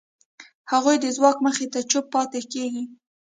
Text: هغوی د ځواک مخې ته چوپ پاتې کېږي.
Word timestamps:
هغوی 0.71 0.95
د 1.01 1.05
ځواک 1.15 1.37
مخې 1.45 1.65
ته 1.73 1.79
چوپ 1.89 2.05
پاتې 2.15 2.39
کېږي. 2.53 2.83